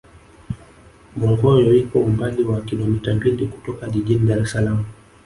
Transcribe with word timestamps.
bongoyo 1.19 1.69
ipo 1.81 1.97
umbali 2.07 2.43
wa 2.49 2.59
kilomita 2.61 3.13
mbili 3.15 3.47
kutoka 3.47 3.89
jijini 3.89 4.27
dar 4.27 4.39
es 4.39 4.51
salaam 4.51 4.83